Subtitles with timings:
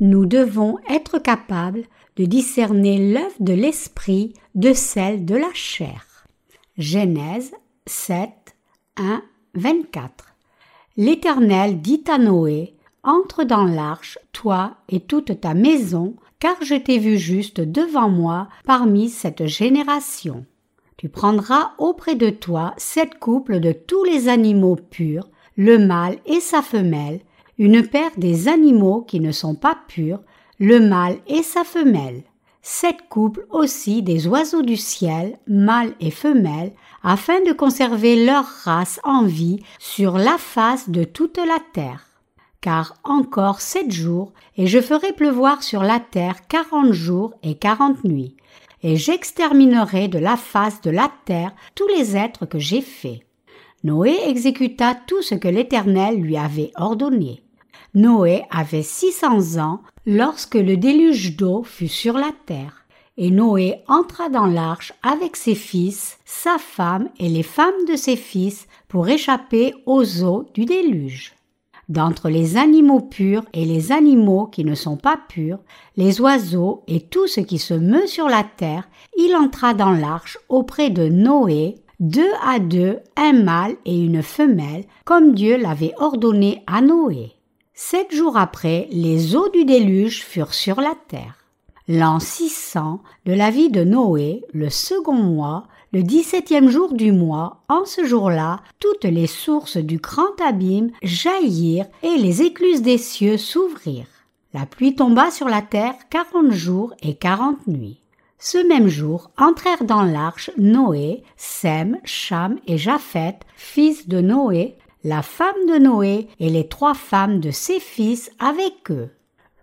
[0.00, 1.84] nous devons être capables
[2.16, 6.26] de discerner l'œuvre de l'esprit de celle de la chair.
[6.76, 7.52] Genèse
[7.86, 8.30] 7,
[8.96, 9.22] 1,
[9.54, 10.34] 24.
[10.96, 16.98] L'Éternel dit à Noé, Entre dans l'arche, toi et toute ta maison, car je t'ai
[16.98, 20.44] vu juste devant moi parmi cette génération.
[20.96, 26.40] Tu prendras auprès de toi sept couples de tous les animaux purs, le mâle et
[26.40, 27.20] sa femelle,
[27.58, 30.20] une paire des animaux qui ne sont pas purs,
[30.60, 32.22] le mâle et sa femelle,
[32.62, 36.72] sept couples aussi des oiseaux du ciel, mâles et femelles,
[37.02, 42.04] afin de conserver leur race en vie sur la face de toute la terre.
[42.60, 48.02] Car encore sept jours, et je ferai pleuvoir sur la terre quarante jours et quarante
[48.04, 48.36] nuits,
[48.82, 53.20] et j'exterminerai de la face de la terre tous les êtres que j'ai faits.
[53.84, 57.42] Noé exécuta tout ce que l'Éternel lui avait ordonné.
[57.94, 62.84] Noé avait six cents ans lorsque le déluge d'eau fut sur la terre.
[63.16, 68.16] Et Noé entra dans l'arche avec ses fils, sa femme et les femmes de ses
[68.16, 71.34] fils pour échapper aux eaux du déluge.
[71.88, 75.58] D'entre les animaux purs et les animaux qui ne sont pas purs,
[75.96, 78.86] les oiseaux et tout ce qui se meut sur la terre,
[79.16, 84.84] il entra dans l'arche auprès de Noé, deux à deux, un mâle et une femelle,
[85.06, 87.37] comme Dieu l'avait ordonné à Noé.
[87.80, 91.36] Sept jours après, les eaux du déluge furent sur la terre.
[91.86, 97.62] L'an 600 de la vie de Noé, le second mois, le dix-septième jour du mois,
[97.68, 103.36] en ce jour-là, toutes les sources du grand abîme jaillirent et les écluses des cieux
[103.36, 104.26] s'ouvrirent.
[104.52, 108.00] La pluie tomba sur la terre quarante jours et quarante nuits.
[108.40, 114.76] Ce même jour entrèrent dans l'arche Noé, Sem, Cham et Japheth, fils de Noé,
[115.08, 119.08] la femme de Noé et les trois femmes de ses fils avec eux.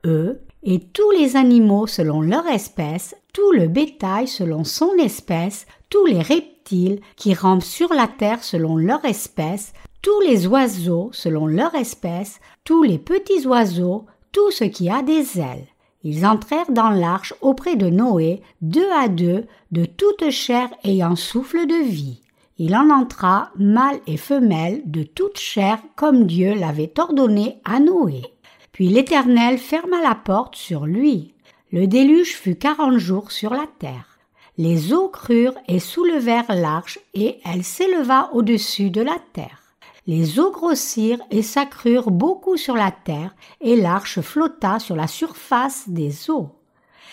[0.04, 6.08] Eux et tous les animaux selon leur espèce, tout le bétail selon son espèce, tous
[6.08, 11.76] les reptiles qui rampent sur la terre selon leur espèce, tous les oiseaux selon leur
[11.76, 15.68] espèce, tous les petits oiseaux, tout ce qui a des ailes.
[16.04, 21.68] Ils entrèrent dans l'arche auprès de Noé, deux à deux, de toute chair ayant souffle
[21.68, 22.25] de vie
[22.58, 28.22] il en entra mâle et femelle de toute chair comme Dieu l'avait ordonné à Noé.
[28.72, 31.34] Puis l'Éternel ferma la porte sur lui.
[31.72, 34.20] Le déluge fut quarante jours sur la terre.
[34.58, 39.62] Les eaux crurent et soulevèrent l'arche et elle s'éleva au-dessus de la terre.
[40.08, 45.90] Les eaux grossirent et s'accrurent beaucoup sur la terre et l'arche flotta sur la surface
[45.90, 46.55] des eaux.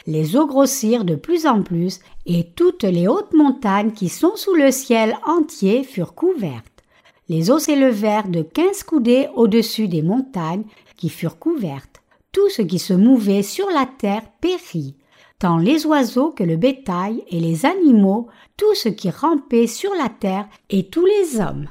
[0.06, 4.54] Les eaux grossirent de plus en plus, et toutes les hautes montagnes qui sont sous
[4.54, 6.66] le ciel entier furent couvertes.
[7.28, 10.64] Les eaux s'élevèrent de quinze coudées au-dessus des montagnes
[10.96, 12.02] qui furent couvertes.
[12.32, 14.96] Tout ce qui se mouvait sur la terre périt,
[15.38, 20.08] tant les oiseaux que le bétail et les animaux, tout ce qui rampait sur la
[20.08, 21.68] terre et tous les hommes.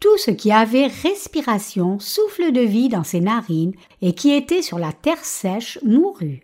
[0.00, 4.78] Tout ce qui avait respiration, souffle de vie dans ses narines et qui était sur
[4.78, 6.42] la terre sèche mourut.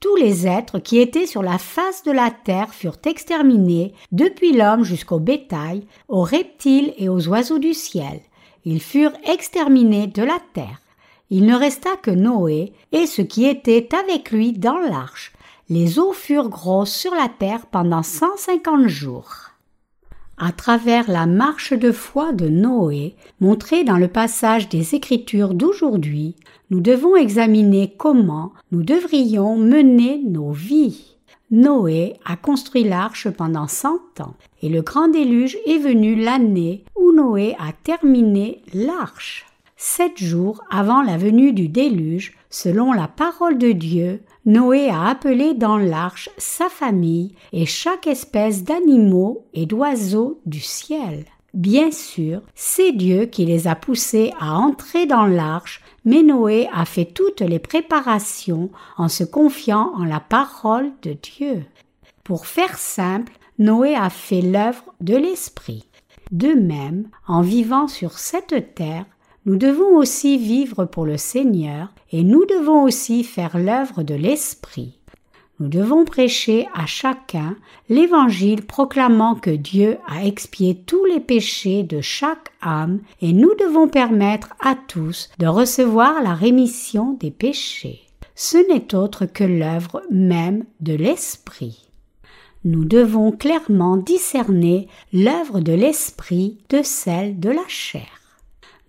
[0.00, 4.84] Tous les êtres qui étaient sur la face de la terre furent exterminés, depuis l'homme
[4.84, 8.20] jusqu'au bétail, aux reptiles et aux oiseaux du ciel.
[8.64, 10.80] Ils furent exterminés de la terre.
[11.30, 15.32] Il ne resta que Noé et ce qui était avec lui dans l'arche.
[15.68, 19.46] Les eaux furent grosses sur la terre pendant cent cinquante jours
[20.38, 26.36] à travers la marche de foi de Noé, montrée dans le passage des Écritures d'aujourd'hui,
[26.70, 31.16] nous devons examiner comment nous devrions mener nos vies.
[31.50, 37.12] Noé a construit l'arche pendant cent ans, et le grand déluge est venu l'année où
[37.12, 39.46] Noé a terminé l'arche.
[39.76, 45.54] Sept jours avant la venue du déluge, selon la parole de Dieu, Noé a appelé
[45.54, 51.26] dans l'arche sa famille et chaque espèce d'animaux et d'oiseaux du ciel.
[51.56, 56.84] Bien sûr, c'est Dieu qui les a poussés à entrer dans l'arche, mais Noé a
[56.84, 58.68] fait toutes les préparations
[58.98, 61.64] en se confiant en la parole de Dieu.
[62.24, 65.86] Pour faire simple, Noé a fait l'œuvre de l'Esprit.
[66.30, 69.06] De même, en vivant sur cette terre,
[69.46, 74.95] nous devons aussi vivre pour le Seigneur et nous devons aussi faire l'œuvre de l'Esprit.
[75.58, 77.56] Nous devons prêcher à chacun
[77.88, 83.88] l'Évangile proclamant que Dieu a expié tous les péchés de chaque âme et nous devons
[83.88, 88.02] permettre à tous de recevoir la rémission des péchés.
[88.34, 91.88] Ce n'est autre que l'œuvre même de l'Esprit.
[92.64, 98.16] Nous devons clairement discerner l'œuvre de l'Esprit de celle de la chair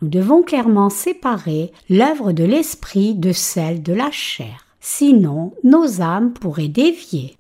[0.01, 4.66] nous devons clairement séparer l'œuvre de l'esprit de celle de la chair.
[4.87, 7.35] Sinon nos âmes pourraient dévier.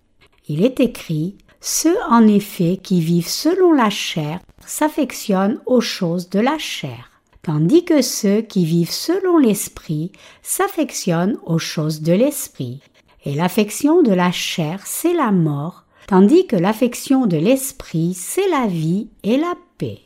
[0.49, 6.41] Il est écrit Ceux en effet qui vivent selon la chair s'affectionnent aux choses de
[6.41, 7.09] la chair,
[7.43, 10.11] tandis que ceux qui vivent selon l'esprit
[10.41, 12.81] s'affectionnent aux choses de l'esprit.
[13.23, 18.67] Et l'affection de la chair, c'est la mort, tandis que l'affection de l'esprit, c'est la
[18.67, 20.01] vie et la paix.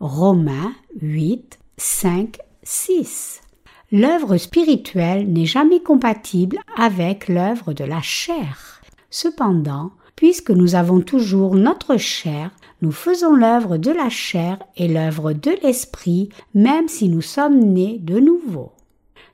[0.00, 0.72] Romains
[1.02, 3.42] 8, 5, 6.
[3.92, 8.80] L'œuvre spirituelle n'est jamais compatible avec l'œuvre de la chair.
[9.10, 12.50] Cependant, puisque nous avons toujours notre chair,
[12.82, 17.98] nous faisons l'œuvre de la chair et l'œuvre de l'esprit, même si nous sommes nés
[18.02, 18.72] de nouveau.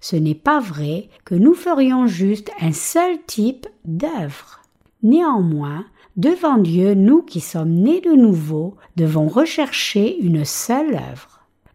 [0.01, 4.61] Ce n'est pas vrai que nous ferions juste un seul type d'œuvre.
[5.03, 11.32] Néanmoins, devant Dieu, nous qui sommes nés de nouveau, devons rechercher une seule œuvre.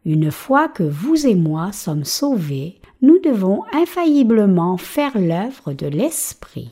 [0.07, 6.71] Une fois que vous et moi sommes sauvés, nous devons infailliblement faire l'œuvre de l'Esprit.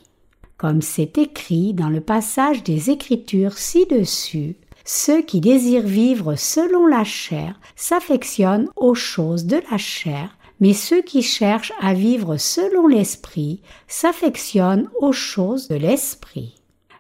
[0.55, 4.55] Comme c'est écrit dans le passage des Écritures ci-dessus,
[4.85, 11.01] ceux qui désirent vivre selon la chair s'affectionnent aux choses de la chair, mais ceux
[11.01, 13.59] qui cherchent à vivre selon l'Esprit
[13.89, 16.55] s'affectionnent aux choses de l'Esprit.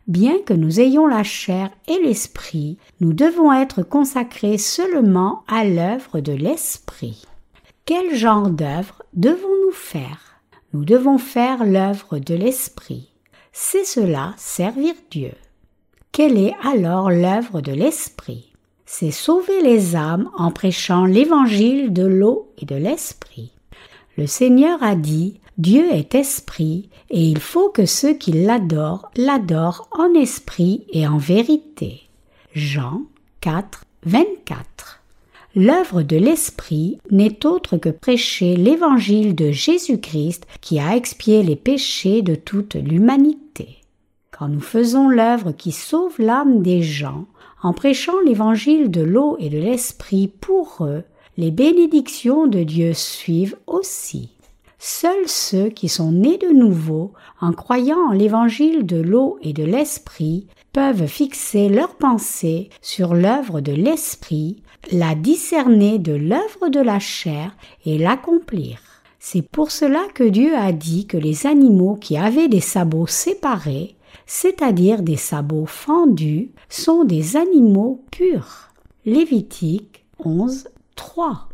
[0.07, 6.19] Bien que nous ayons la chair et l'Esprit, nous devons être consacrés seulement à l'œuvre
[6.19, 7.25] de l'Esprit.
[7.85, 10.41] Quel genre d'œuvre devons-nous faire?
[10.73, 13.09] Nous devons faire l'œuvre de l'Esprit.
[13.51, 15.31] C'est cela servir Dieu.
[16.11, 18.53] Quelle est alors l'œuvre de l'Esprit?
[18.85, 23.53] C'est sauver les âmes en prêchant l'évangile de l'eau et de l'Esprit.
[24.17, 29.87] Le Seigneur a dit Dieu est esprit, et il faut que ceux qui l'adorent l'adorent
[29.91, 32.01] en esprit et en vérité.
[32.53, 33.03] Jean
[33.39, 35.01] 4, 24.
[35.55, 42.21] L'œuvre de l'Esprit n'est autre que prêcher l'évangile de Jésus-Christ qui a expié les péchés
[42.21, 43.77] de toute l'humanité.
[44.31, 47.27] Quand nous faisons l'œuvre qui sauve l'âme des gens,
[47.63, 51.03] en prêchant l'évangile de l'eau et de l'esprit pour eux,
[51.37, 54.34] les bénédictions de Dieu suivent aussi.
[54.87, 59.63] Seuls ceux qui sont nés de nouveau, en croyant en l'évangile de l'eau et de
[59.63, 64.61] l'esprit, peuvent fixer leurs pensées sur l'œuvre de l'esprit,
[64.91, 67.55] la discerner de l'œuvre de la chair
[67.85, 68.77] et l'accomplir.
[69.17, 73.95] C'est pour cela que Dieu a dit que les animaux qui avaient des sabots séparés
[74.25, 78.69] c'est-à-dire des sabots fendus, sont des animaux purs.
[79.05, 81.49] Lévitique 11, 3.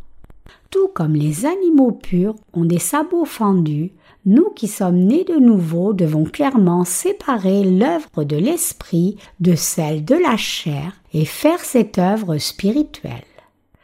[0.72, 3.92] Tout comme les animaux purs ont des sabots fendus,
[4.26, 10.16] nous qui sommes nés de nouveau devons clairement séparer l'œuvre de l'esprit de celle de
[10.16, 13.22] la chair et faire cette œuvre spirituelle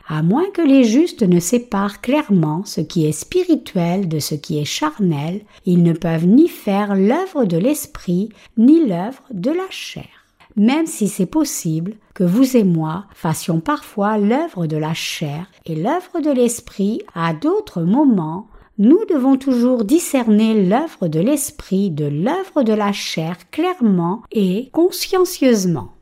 [0.09, 4.59] à moins que les justes ne séparent clairement ce qui est spirituel de ce qui
[4.59, 10.18] est charnel, ils ne peuvent ni faire l'œuvre de l'esprit ni l'œuvre de la chair.
[10.59, 15.77] Même si c'est possible que vous et moi fassions parfois l'œuvre de la chair et
[15.77, 22.65] l'œuvre de l'esprit à d'autres moments, nous devons toujours discerner l'œuvre de l'esprit de l'œuvre
[22.65, 25.93] de la chair clairement et consciencieusement.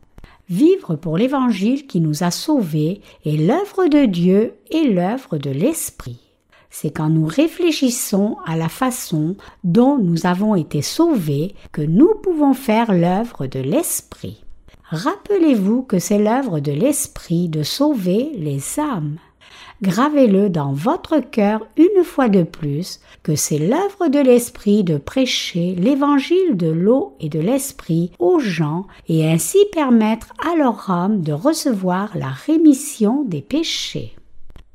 [0.49, 6.21] Vivre pour l'Évangile qui nous a sauvés est l'œuvre de Dieu et l'œuvre de l'Esprit.
[6.71, 12.55] C'est quand nous réfléchissons à la façon dont nous avons été sauvés que nous pouvons
[12.55, 14.46] faire l'œuvre de l'Esprit.
[14.91, 19.17] Rappelez-vous que c'est l'œuvre de l'Esprit de sauver les âmes.
[19.83, 25.75] Gravez-le dans votre cœur une fois de plus que c'est l'œuvre de l'Esprit de prêcher
[25.75, 31.33] l'évangile de l'eau et de l'Esprit aux gens et ainsi permettre à leur âme de
[31.33, 34.15] recevoir la rémission des péchés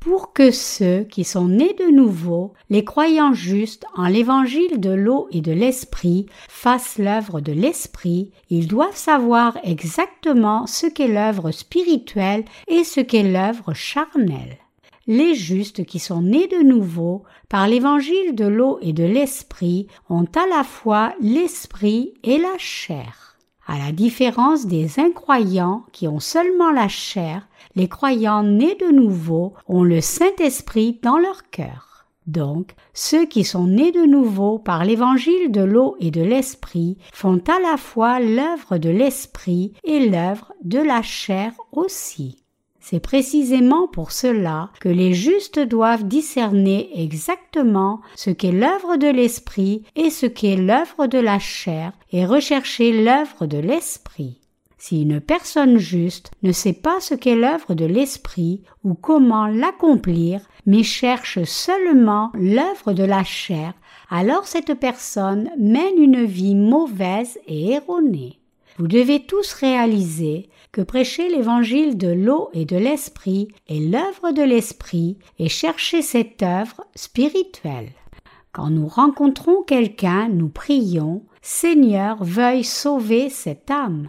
[0.04, 5.28] pour que ceux qui sont nés de nouveau, les croyants justes en l'évangile de l'eau
[5.30, 12.44] et de l'esprit, fassent l'œuvre de l'esprit, ils doivent savoir exactement ce qu'est l'œuvre spirituelle
[12.68, 14.58] et ce qu'est l'œuvre charnelle
[15.06, 20.26] les justes qui sont nés de nouveau par l'évangile de l'eau et de l'esprit ont
[20.36, 23.36] à la fois l'esprit et la chair.
[23.66, 29.54] À la différence des incroyants qui ont seulement la chair, les croyants nés de nouveau
[29.66, 32.06] ont le Saint-Esprit dans leur cœur.
[32.26, 37.42] Donc, ceux qui sont nés de nouveau par l'évangile de l'eau et de l'esprit font
[37.48, 42.36] à la fois l'œuvre de l'esprit et l'œuvre de la chair aussi.
[42.84, 49.84] C'est précisément pour cela que les justes doivent discerner exactement ce qu'est l'œuvre de l'esprit
[49.94, 54.41] et ce qu'est l'œuvre de la chair et rechercher l'œuvre de l'esprit.
[54.84, 60.40] Si une personne juste ne sait pas ce qu'est l'œuvre de l'esprit ou comment l'accomplir,
[60.66, 63.74] mais cherche seulement l'œuvre de la chair,
[64.10, 68.40] alors cette personne mène une vie mauvaise et erronée.
[68.76, 74.42] Vous devez tous réaliser que prêcher l'évangile de l'eau et de l'esprit est l'œuvre de
[74.42, 77.92] l'esprit et chercher cette œuvre spirituelle.
[78.50, 84.08] Quand nous rencontrons quelqu'un, nous prions Seigneur, veuille sauver cette âme.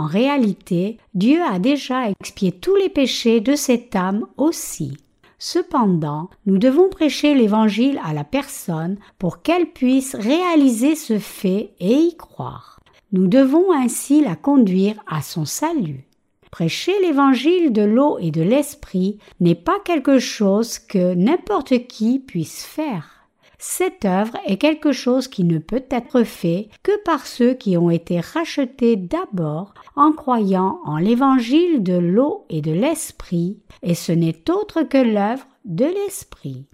[0.00, 4.96] En réalité, Dieu a déjà expié tous les péchés de cette âme aussi.
[5.38, 11.92] Cependant, nous devons prêcher l'Évangile à la personne pour qu'elle puisse réaliser ce fait et
[11.92, 12.80] y croire.
[13.12, 16.06] Nous devons ainsi la conduire à son salut.
[16.50, 22.64] Prêcher l'évangile de l'eau et de l'esprit n'est pas quelque chose que n'importe qui puisse
[22.64, 23.19] faire.
[23.62, 27.90] Cette œuvre est quelque chose qui ne peut être fait que par ceux qui ont
[27.90, 34.50] été rachetés d'abord en croyant en l'évangile de l'eau et de l'esprit, et ce n'est
[34.50, 36.64] autre que l'œuvre de l'esprit.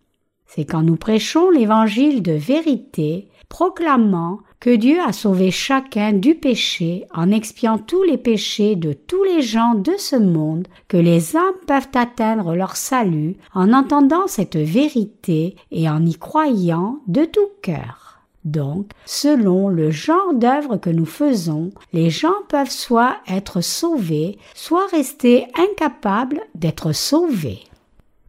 [0.47, 7.04] C'est quand nous prêchons l'évangile de vérité, proclamant que Dieu a sauvé chacun du péché
[7.14, 11.54] en expiant tous les péchés de tous les gens de ce monde, que les âmes
[11.68, 18.18] peuvent atteindre leur salut en entendant cette vérité et en y croyant de tout cœur.
[18.44, 24.88] Donc, selon le genre d'œuvre que nous faisons, les gens peuvent soit être sauvés, soit
[24.88, 27.61] rester incapables d'être sauvés.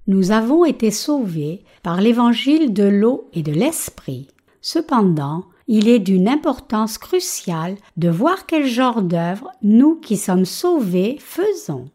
[0.05, 4.27] Nous avons été sauvés par l'évangile de l'eau et de l'esprit.
[4.61, 11.17] Cependant, il est d'une importance cruciale de voir quel genre d'œuvre nous qui sommes sauvés
[11.19, 11.89] faisons.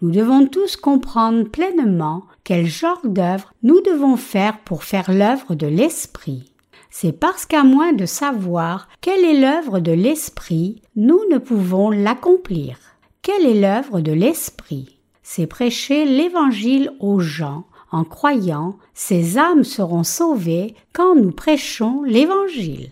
[0.00, 5.66] Nous devons tous comprendre pleinement quel genre d'œuvre nous devons faire pour faire l'œuvre de
[5.66, 6.52] l'Esprit.
[6.90, 12.78] C'est parce qu'à moins de savoir quelle est l'œuvre de l'Esprit, nous ne pouvons l'accomplir.
[13.22, 14.98] Quelle est l'œuvre de l'Esprit?
[15.22, 22.90] C'est prêcher l'Évangile aux gens en croyant, ces âmes seront sauvées quand nous prêchons l'Évangile.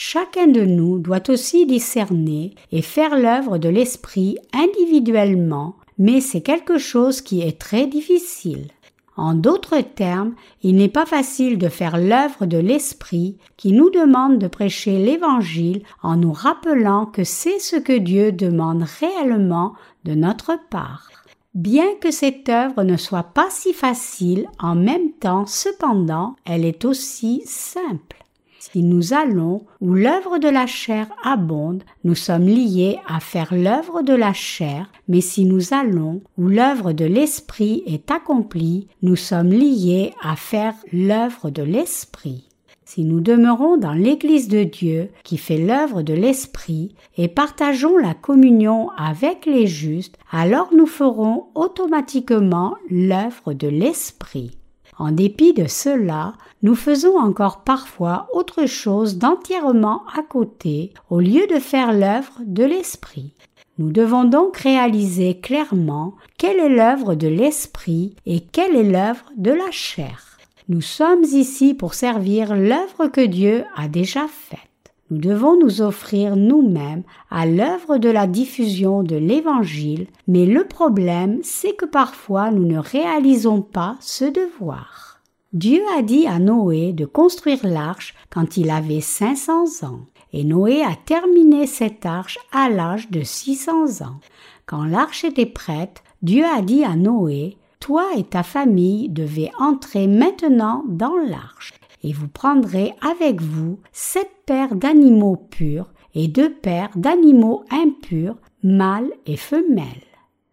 [0.00, 6.78] Chacun de nous doit aussi discerner et faire l'œuvre de l'Esprit individuellement, mais c'est quelque
[6.78, 8.68] chose qui est très difficile.
[9.16, 14.38] En d'autres termes, il n'est pas facile de faire l'œuvre de l'Esprit qui nous demande
[14.38, 19.72] de prêcher l'Évangile en nous rappelant que c'est ce que Dieu demande réellement
[20.04, 21.10] de notre part.
[21.54, 26.84] Bien que cette œuvre ne soit pas si facile, en même temps, cependant, elle est
[26.84, 28.18] aussi simple.
[28.58, 34.02] Si nous allons où l'œuvre de la chair abonde, nous sommes liés à faire l'œuvre
[34.02, 39.52] de la chair, mais si nous allons où l'œuvre de l'esprit est accomplie, nous sommes
[39.52, 42.48] liés à faire l'œuvre de l'esprit.
[42.84, 48.14] Si nous demeurons dans l'Église de Dieu qui fait l'œuvre de l'Esprit et partageons la
[48.14, 54.56] communion avec les justes, alors nous ferons automatiquement l'œuvre de l'Esprit.
[54.98, 61.46] En dépit de cela, nous faisons encore parfois autre chose d'entièrement à côté au lieu
[61.46, 63.32] de faire l'œuvre de l'Esprit.
[63.78, 69.52] Nous devons donc réaliser clairement quelle est l'œuvre de l'Esprit et quelle est l'œuvre de
[69.52, 70.38] la chair.
[70.68, 74.67] Nous sommes ici pour servir l'œuvre que Dieu a déjà faite.
[75.10, 81.38] Nous devons nous offrir nous-mêmes à l'œuvre de la diffusion de l'Évangile, mais le problème,
[81.42, 85.20] c'est que parfois nous ne réalisons pas ce devoir.
[85.54, 90.00] Dieu a dit à Noé de construire l'arche quand il avait 500 ans,
[90.34, 94.20] et Noé a terminé cette arche à l'âge de 600 ans.
[94.66, 100.06] Quand l'arche était prête, Dieu a dit à Noé, Toi et ta famille devez entrer
[100.06, 106.90] maintenant dans l'arche et vous prendrez avec vous sept paires d'animaux purs et deux paires
[106.96, 110.04] d'animaux impurs, mâles et femelles.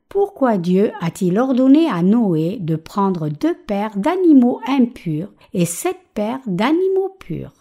[0.09, 6.39] Pourquoi Dieu a-t-il ordonné à Noé de prendre deux paires d'animaux impurs et sept paires
[6.47, 7.51] d'animaux purs?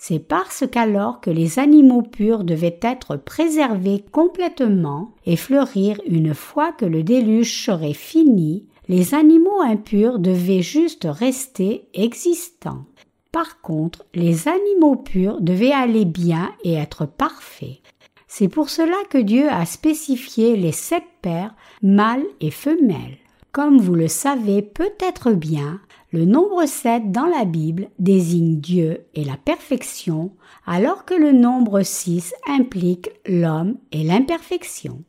[0.00, 6.72] C'est parce qu'alors que les animaux purs devaient être préservés complètement et fleurir une fois
[6.72, 12.84] que le déluge serait fini, les animaux impurs devaient juste rester existants.
[13.32, 17.80] Par contre, les animaux purs devaient aller bien et être parfaits.
[18.26, 23.18] C'est pour cela que Dieu a spécifié les sept pères, mâles et femelles.
[23.52, 25.80] Comme vous le savez peut-être bien,
[26.12, 30.32] le nombre sept dans la Bible désigne Dieu et la perfection,
[30.66, 35.02] alors que le nombre six implique l'homme et l'imperfection.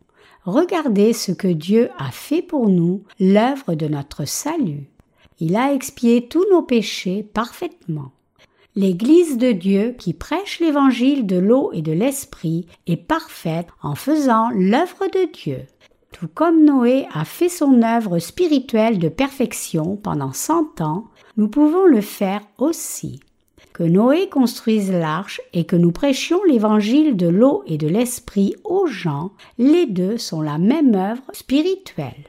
[0.46, 4.90] Regardez ce que Dieu a fait pour nous, l'œuvre de notre salut.
[5.42, 8.12] Il a expié tous nos péchés parfaitement.
[8.76, 14.50] L'Église de Dieu qui prêche l'évangile de l'eau et de l'esprit est parfaite en faisant
[14.54, 15.62] l'œuvre de Dieu.
[16.12, 21.06] Tout comme Noé a fait son œuvre spirituelle de perfection pendant cent ans,
[21.38, 23.20] nous pouvons le faire aussi.
[23.74, 28.88] que Noé construise l'arche et que nous prêchions l'évangile de l'eau et de l'esprit aux
[28.88, 32.29] gens, les deux sont la même œuvre spirituelle.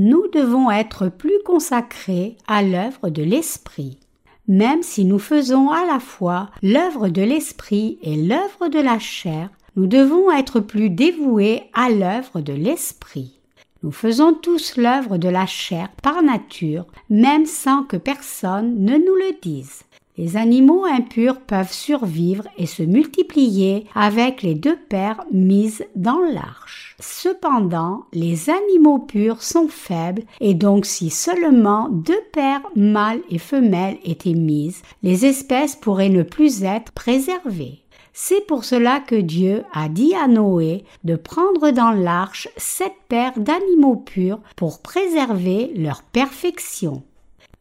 [0.00, 3.98] Nous devons être plus consacrés à l'œuvre de l'esprit.
[4.46, 9.50] Même si nous faisons à la fois l'œuvre de l'esprit et l'œuvre de la chair,
[9.74, 13.40] nous devons être plus dévoués à l'œuvre de l'esprit.
[13.82, 19.16] Nous faisons tous l'œuvre de la chair par nature, même sans que personne ne nous
[19.16, 19.82] le dise.
[20.18, 26.96] Les animaux impurs peuvent survivre et se multiplier avec les deux paires mises dans l'arche.
[26.98, 33.98] Cependant, les animaux purs sont faibles et donc si seulement deux paires mâles et femelles
[34.04, 37.84] étaient mises, les espèces pourraient ne plus être préservées.
[38.12, 43.38] C'est pour cela que Dieu a dit à Noé de prendre dans l'arche sept paires
[43.38, 47.04] d'animaux purs pour préserver leur perfection.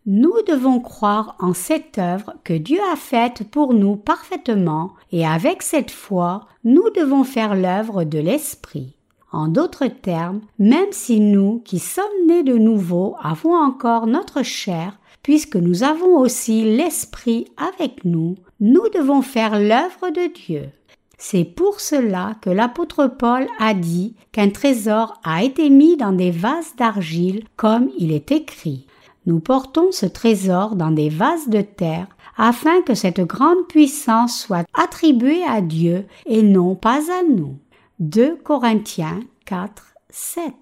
[0.09, 5.61] Nous devons croire en cette œuvre que Dieu a faite pour nous parfaitement et avec
[5.61, 8.95] cette foi, nous devons faire l'œuvre de l'Esprit.
[9.33, 14.97] En d'autres termes, même si nous, qui sommes nés de nouveau, avons encore notre chair,
[15.23, 20.69] puisque nous avons aussi l'Esprit avec nous, nous devons faire l'œuvre de Dieu.
[21.17, 26.31] C'est pour cela que l'apôtre Paul a dit qu'un trésor a été mis dans des
[26.31, 28.87] vases d'argile, comme il est écrit.
[29.27, 32.07] Nous portons ce trésor dans des vases de terre
[32.37, 37.57] afin que cette grande puissance soit attribuée à Dieu et non pas à nous.
[37.99, 40.53] 2 Corinthiens 4, 7.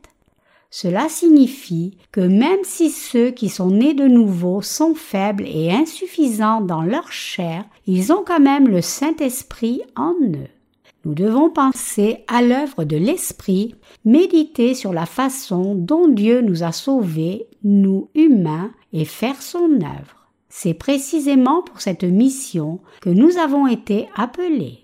[0.72, 6.62] Cela signifie que même si ceux qui sont nés de nouveau sont faibles et insuffisants
[6.62, 10.50] dans leur chair, ils ont quand même le Saint-Esprit en eux.
[11.06, 16.72] Nous devons penser à l'œuvre de l'Esprit, méditer sur la façon dont Dieu nous a
[16.72, 20.28] sauvés, nous humains, et faire son œuvre.
[20.50, 24.80] C'est précisément pour cette mission que nous avons été appelés.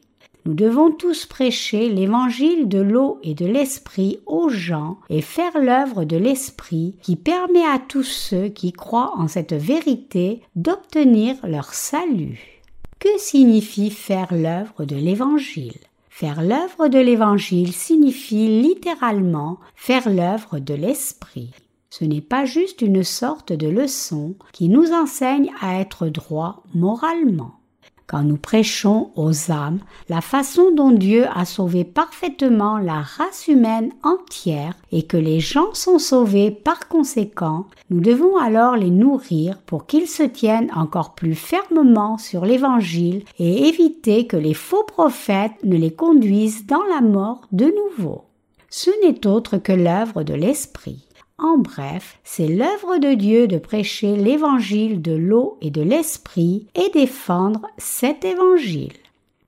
[0.46, 6.04] Nous devons tous prêcher l'évangile de l'eau et de l'esprit aux gens et faire l'œuvre
[6.04, 12.62] de l'esprit qui permet à tous ceux qui croient en cette vérité d'obtenir leur salut.
[13.00, 15.80] Que signifie faire l'œuvre de l'évangile?
[16.22, 21.50] Faire l'œuvre de l'évangile signifie littéralement faire l'œuvre de l'esprit.
[21.90, 27.61] Ce n'est pas juste une sorte de leçon qui nous enseigne à être droit moralement
[28.12, 33.94] quand nous prêchons aux âmes la façon dont Dieu a sauvé parfaitement la race humaine
[34.04, 39.86] entière et que les gens sont sauvés par conséquent, nous devons alors les nourrir pour
[39.86, 45.78] qu'ils se tiennent encore plus fermement sur l'Évangile et éviter que les faux prophètes ne
[45.78, 48.26] les conduisent dans la mort de nouveau.
[48.70, 51.08] Ce n'est autre que l'œuvre de l'Esprit.
[51.44, 56.92] En bref, c'est l'œuvre de Dieu de prêcher l'évangile de l'eau et de l'esprit et
[56.94, 58.94] défendre cet évangile.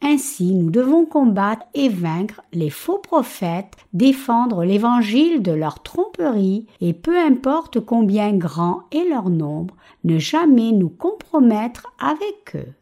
[0.02, 6.94] Ainsi, nous devons combattre et vaincre les faux prophètes, défendre l'évangile de leur tromperie, et
[6.94, 12.74] peu importe combien grand est leur nombre, ne jamais nous compromettre avec eux.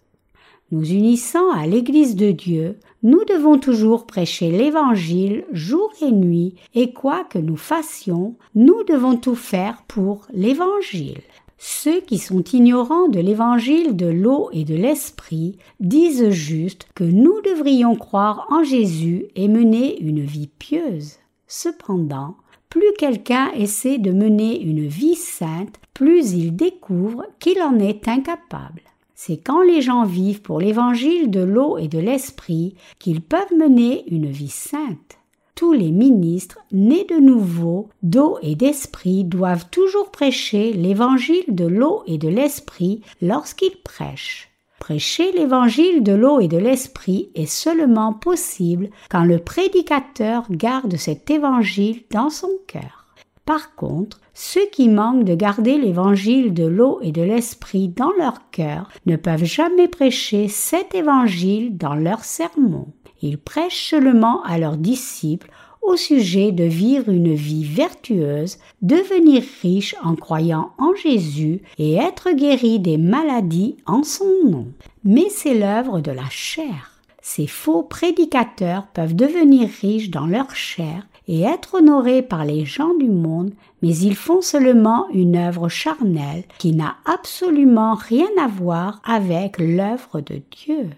[0.71, 6.93] Nous unissant à l'Église de Dieu, nous devons toujours prêcher l'Évangile jour et nuit, et
[6.93, 11.19] quoi que nous fassions, nous devons tout faire pour l'Évangile.
[11.57, 17.39] Ceux qui sont ignorants de l'évangile de l'eau et de l'esprit disent juste que nous
[17.41, 21.17] devrions croire en Jésus et mener une vie pieuse.
[21.47, 22.37] Cependant,
[22.69, 28.81] plus quelqu'un essaie de mener une vie sainte, plus il découvre qu'il en est incapable.
[29.23, 34.03] C'est quand les gens vivent pour l'évangile de l'eau et de l'esprit qu'ils peuvent mener
[34.11, 35.19] une vie sainte.
[35.53, 42.01] Tous les ministres nés de nouveau d'eau et d'esprit doivent toujours prêcher l'évangile de l'eau
[42.07, 44.49] et de l'esprit lorsqu'ils prêchent.
[44.79, 51.29] Prêcher l'évangile de l'eau et de l'esprit est seulement possible quand le prédicateur garde cet
[51.29, 53.00] évangile dans son cœur.
[53.45, 58.49] Par contre, ceux qui manquent de garder l'évangile de l'eau et de l'esprit dans leur
[58.51, 62.87] cœur ne peuvent jamais prêcher cet évangile dans leurs sermons.
[63.21, 65.49] Ils prêchent seulement à leurs disciples
[65.81, 72.31] au sujet de vivre une vie vertueuse, devenir riche en croyant en Jésus et être
[72.31, 74.67] guéri des maladies en son nom.
[75.03, 76.90] Mais c'est l'œuvre de la chair.
[77.21, 82.93] Ces faux prédicateurs peuvent devenir riches dans leur chair et être honorés par les gens
[82.95, 89.01] du monde, mais ils font seulement une œuvre charnelle qui n'a absolument rien à voir
[89.05, 90.89] avec l'œuvre de Dieu.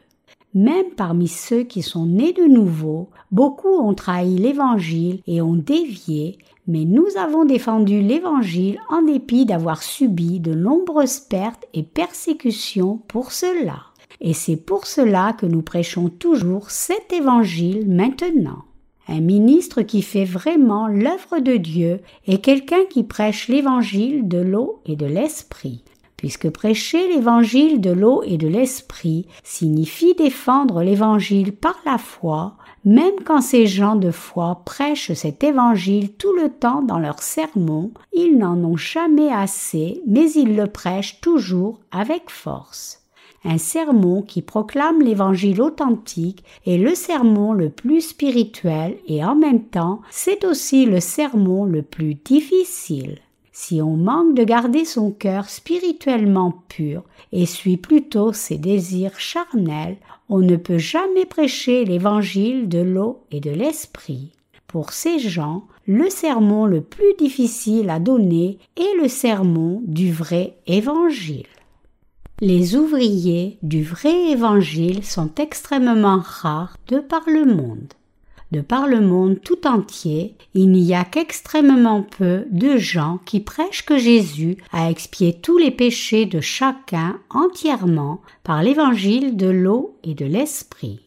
[0.54, 6.38] Même parmi ceux qui sont nés de nouveau, beaucoup ont trahi l'Évangile et ont dévié,
[6.68, 13.32] mais nous avons défendu l'Évangile en dépit d'avoir subi de nombreuses pertes et persécutions pour
[13.32, 13.93] cela.
[14.22, 18.64] Et c'est pour cela que nous prêchons toujours cet évangile maintenant.
[19.08, 24.82] Un ministre qui fait vraiment l'œuvre de Dieu est quelqu'un qui prêche l'évangile de l'eau
[24.86, 25.84] et de l'esprit.
[26.16, 33.16] Puisque prêcher l'évangile de l'eau et de l'esprit signifie défendre l'évangile par la foi, même
[33.26, 38.38] quand ces gens de foi prêchent cet évangile tout le temps dans leurs sermons, ils
[38.38, 43.03] n'en ont jamais assez, mais ils le prêchent toujours avec force
[43.46, 49.64] un sermon qui proclame l'évangile authentique est le sermon le plus spirituel et en même
[49.64, 53.20] temps c'est aussi le sermon le plus difficile.
[53.52, 59.98] Si on manque de garder son cœur spirituellement pur et suit plutôt ses désirs charnels,
[60.28, 64.32] on ne peut jamais prêcher l'évangile de l'eau et de l'esprit.
[64.66, 70.58] Pour ces gens, le sermon le plus difficile à donner est le sermon du vrai
[70.66, 71.46] évangile.
[72.46, 77.94] Les ouvriers du vrai évangile sont extrêmement rares de par le monde.
[78.52, 83.86] De par le monde tout entier, il n'y a qu'extrêmement peu de gens qui prêchent
[83.86, 90.14] que Jésus a expié tous les péchés de chacun entièrement par l'évangile de l'eau et
[90.14, 91.00] de l'esprit.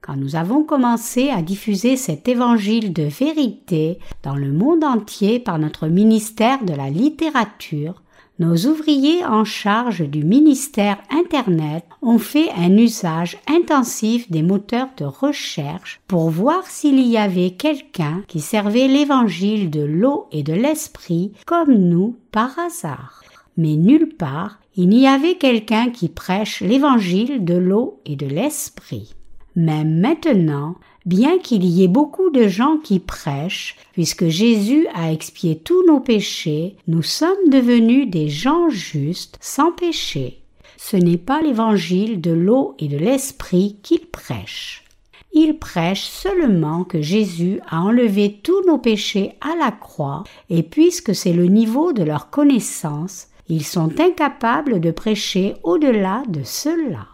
[0.00, 5.58] Quand nous avons commencé à diffuser cet évangile de vérité dans le monde entier par
[5.58, 8.03] notre ministère de la littérature,
[8.38, 15.04] nos ouvriers en charge du ministère Internet ont fait un usage intensif des moteurs de
[15.04, 21.32] recherche pour voir s'il y avait quelqu'un qui servait l'évangile de l'eau et de l'esprit
[21.46, 23.22] comme nous par hasard.
[23.56, 29.14] Mais nulle part il n'y avait quelqu'un qui prêche l'évangile de l'eau et de l'esprit.
[29.54, 35.58] Même maintenant, bien qu'il y ait beaucoup de gens qui prêchent, puisque Jésus a expié
[35.58, 40.40] tous nos péchés, nous sommes devenus des gens justes sans péché.
[40.76, 44.84] Ce n'est pas l'évangile de l'eau et de l'esprit qu'ils prêchent.
[45.32, 51.14] Ils prêchent seulement que Jésus a enlevé tous nos péchés à la croix, et puisque
[51.14, 57.08] c'est le niveau de leur connaissance, ils sont incapables de prêcher au-delà de cela.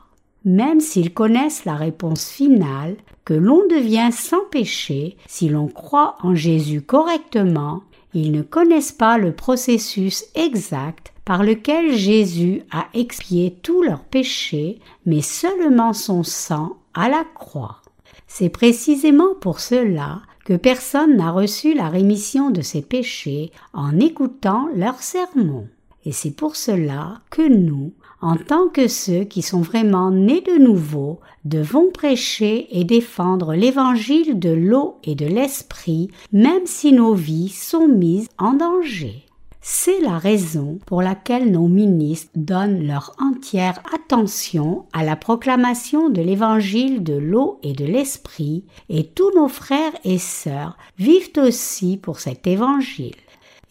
[0.44, 6.34] Même s'ils connaissent la réponse finale, que l'on devient sans péché si l'on croit en
[6.34, 7.82] Jésus correctement,
[8.14, 14.80] ils ne connaissent pas le processus exact par lequel Jésus a expié tous leurs péchés,
[15.06, 17.82] mais seulement son sang à la croix.
[18.26, 24.68] C'est précisément pour cela que personne n'a reçu la rémission de ses péchés en écoutant
[24.74, 25.68] leurs sermons.
[26.04, 30.58] Et c'est pour cela que nous, en tant que ceux qui sont vraiment nés de
[30.62, 37.48] nouveau, devons prêcher et défendre l'évangile de l'eau et de l'esprit, même si nos vies
[37.48, 39.24] sont mises en danger.
[39.62, 46.22] C'est la raison pour laquelle nos ministres donnent leur entière attention à la proclamation de
[46.22, 52.20] l'évangile de l'eau et de l'esprit, et tous nos frères et sœurs vivent aussi pour
[52.20, 53.16] cet évangile.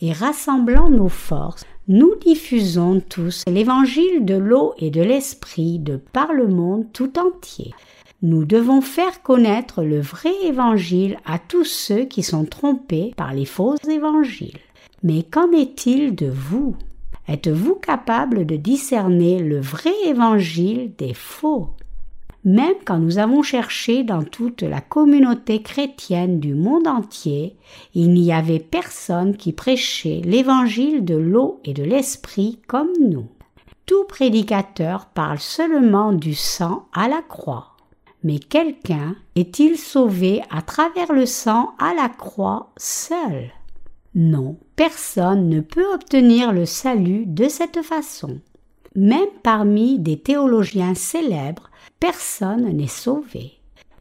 [0.02, 6.34] Et rassemblant nos forces, nous diffusons tous l'évangile de l'eau et de l'esprit de par
[6.34, 7.74] le monde tout entier.
[8.22, 13.46] Nous devons faire connaître le vrai évangile à tous ceux qui sont trompés par les
[13.46, 14.60] faux évangiles.
[15.02, 16.76] Mais qu'en est-il de vous?
[17.28, 21.70] Êtes-vous capable de discerner le vrai évangile des faux?
[22.46, 27.58] Même quand nous avons cherché dans toute la communauté chrétienne du monde entier,
[27.94, 33.28] il n'y avait personne qui prêchait l'évangile de l'eau et de l'esprit comme nous.
[33.86, 37.76] Tout prédicateur parle seulement du sang à la croix.
[38.24, 43.52] Mais quelqu'un est-il sauvé à travers le sang à la croix seul?
[44.16, 48.40] Non, personne ne peut obtenir le salut de cette façon.
[48.96, 51.69] Même parmi des théologiens célèbres,
[52.00, 53.54] personne n'est sauvé.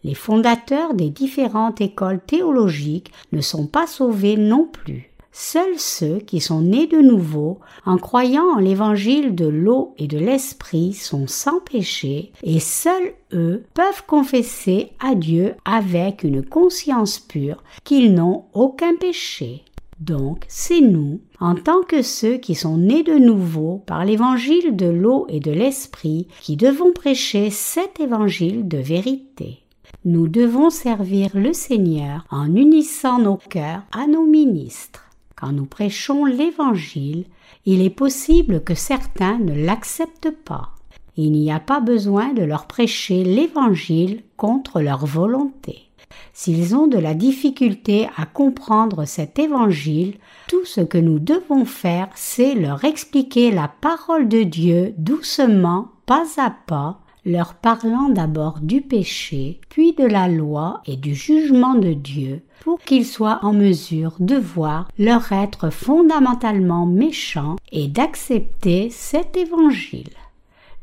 [0.04, 5.11] Les fondateurs des différentes écoles théologiques ne sont pas sauvés non plus.
[5.32, 10.18] Seuls ceux qui sont nés de nouveau, en croyant en l'évangile de l'eau et de
[10.18, 17.62] l'esprit, sont sans péché, et seuls eux peuvent confesser à Dieu avec une conscience pure
[17.84, 19.62] qu'ils n'ont aucun péché.
[20.00, 24.87] Donc, c'est nous, en tant que ceux qui sont nés de nouveau par l'évangile de
[24.87, 29.64] l'eau et de l'esprit, qui devons prêcher cet évangile de vérité.
[30.04, 35.04] Nous devons servir le Seigneur en unissant nos cœurs à nos ministres.
[35.34, 37.24] Quand nous prêchons l'évangile,
[37.66, 40.70] il est possible que certains ne l'acceptent pas.
[41.16, 45.88] Il n'y a pas besoin de leur prêcher l'évangile contre leur volonté.
[46.33, 50.14] S'ils ont de la difficulté à comprendre cet évangile,
[50.48, 56.26] tout ce que nous devons faire, c'est leur expliquer la parole de Dieu doucement, pas
[56.37, 61.92] à pas, leur parlant d'abord du péché, puis de la loi et du jugement de
[61.92, 69.37] Dieu, pour qu'ils soient en mesure de voir leur être fondamentalement méchant et d'accepter cet
[69.37, 70.11] évangile.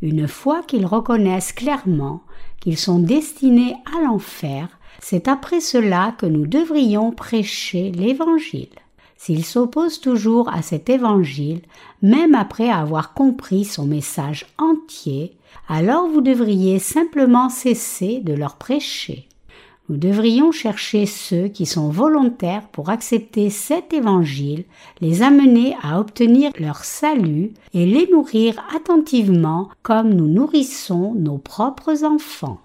[0.01, 2.21] Une fois qu'ils reconnaissent clairement
[2.59, 4.67] qu'ils sont destinés à l'enfer,
[5.01, 8.69] c'est après cela que nous devrions prêcher l'Évangile.
[9.17, 11.61] S'ils s'opposent toujours à cet Évangile,
[12.01, 15.35] même après avoir compris son message entier,
[15.67, 19.27] alors vous devriez simplement cesser de leur prêcher.
[19.87, 24.65] Nous devrions chercher ceux qui sont volontaires pour accepter cet évangile,
[24.99, 32.03] les amener à obtenir leur salut et les nourrir attentivement comme nous nourrissons nos propres
[32.03, 32.59] enfants.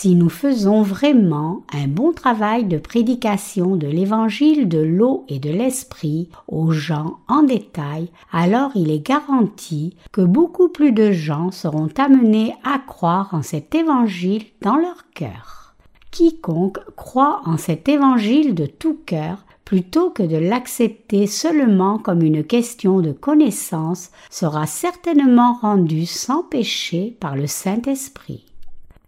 [0.00, 5.50] Si nous faisons vraiment un bon travail de prédication de l'évangile de l'eau et de
[5.50, 11.88] l'esprit aux gens en détail, alors il est garanti que beaucoup plus de gens seront
[11.98, 15.74] amenés à croire en cet évangile dans leur cœur.
[16.12, 22.44] Quiconque croit en cet évangile de tout cœur plutôt que de l'accepter seulement comme une
[22.44, 28.47] question de connaissance, sera certainement rendu sans péché par le Saint-Esprit.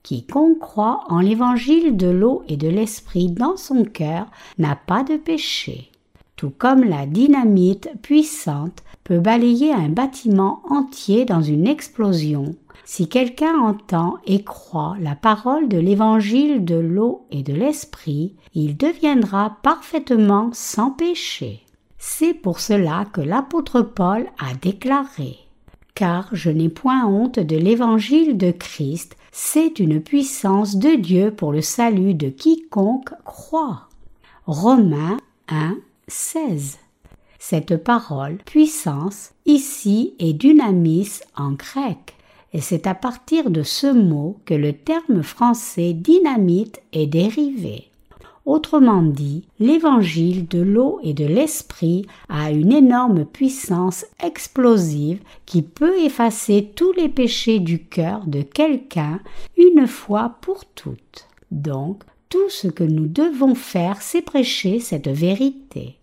[0.03, 4.27] Quiconque croit en l'évangile de l'eau et de l'esprit dans son cœur
[4.59, 5.91] n'a pas de péché.
[6.37, 13.57] Tout comme la dynamite puissante peut balayer un bâtiment entier dans une explosion, si quelqu'un
[13.59, 20.51] entend et croit la parole de l'évangile de l'eau et de l'esprit, il deviendra parfaitement
[20.53, 21.65] sans péché.
[21.99, 25.37] C'est pour cela que l'apôtre Paul a déclaré
[26.01, 31.53] Car je n'ai point honte de l'évangile de Christ, c'est une puissance de Dieu pour
[31.53, 33.83] le salut de quiconque croit.
[34.47, 35.77] Romains 1,
[36.09, 36.79] 16.
[37.39, 42.15] Cette parole puissance ici est dynamis en grec,
[42.55, 47.90] et c'est à partir de ce mot que le terme français dynamite est dérivé.
[48.51, 55.97] Autrement dit, l'évangile de l'eau et de l'esprit a une énorme puissance explosive qui peut
[56.01, 59.21] effacer tous les péchés du cœur de quelqu'un
[59.57, 61.29] une fois pour toutes.
[61.53, 65.95] Donc, tout ce que nous devons faire, c'est prêcher cette vérité.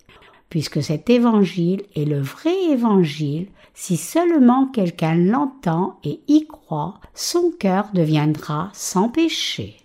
[0.48, 7.52] Puisque cet évangile est le vrai évangile, si seulement quelqu'un l'entend et y croit, son
[7.60, 9.76] cœur deviendra sans péché.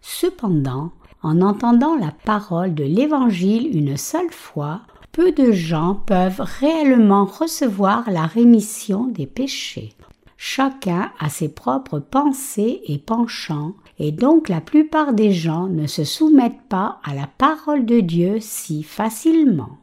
[0.00, 0.90] Cependant,
[1.24, 8.10] en entendant la parole de l'Évangile une seule fois, peu de gens peuvent réellement recevoir
[8.10, 9.94] la rémission des péchés.
[10.36, 16.04] Chacun a ses propres pensées et penchants, et donc la plupart des gens ne se
[16.04, 19.78] soumettent pas à la parole de Dieu si facilement.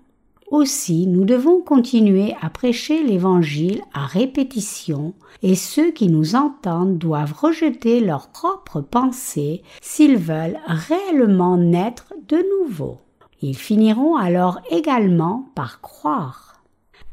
[0.52, 7.34] Aussi, nous devons continuer à prêcher l'Évangile à répétition, et ceux qui nous entendent doivent
[7.34, 12.98] rejeter leurs propres pensées s'ils veulent réellement naître de nouveau.
[13.42, 16.62] Ils finiront alors également par croire.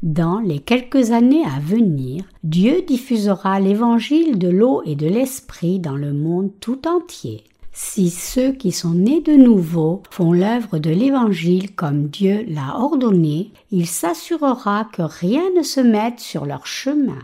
[0.03, 5.95] Dans les quelques années à venir, Dieu diffusera l'évangile de l'eau et de l'esprit dans
[5.95, 7.45] le monde tout entier.
[7.81, 13.53] Si ceux qui sont nés de nouveau font l'œuvre de l'Évangile comme Dieu l'a ordonné,
[13.71, 17.17] il s'assurera que rien ne se mette sur leur chemin.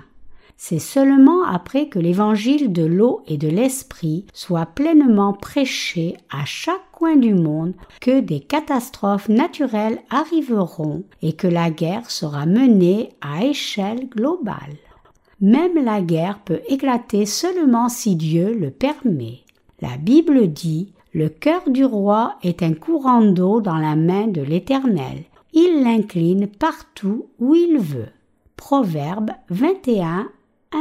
[0.56, 6.90] C'est seulement après que l'évangile de l'eau et de l'esprit soit pleinement prêché à chaque
[6.94, 13.44] coin du monde que des catastrophes naturelles arriveront et que la guerre sera menée à
[13.44, 14.78] échelle globale.
[15.42, 19.45] Même la guerre peut éclater seulement si Dieu le permet.
[19.82, 24.42] La Bible dit Le cœur du roi est un courant d'eau dans la main de
[24.42, 25.24] l'Éternel.
[25.52, 28.10] Il l'incline partout où il veut.
[28.56, 30.30] Proverbe 21,
[30.72, 30.78] 1.